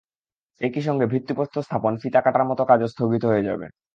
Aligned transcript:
একই 0.61 0.81
সঙ্গে 0.81 1.05
ভিত্তিপ্রস্তর 1.05 1.61
স্থাপন, 1.61 1.93
ফিতা 2.01 2.19
কাটার 2.21 2.45
মতো 2.45 2.63
কাজও 2.65 2.87
স্থগিত 2.87 3.23
হয়ে 3.25 3.47
যাবে। 3.49 3.65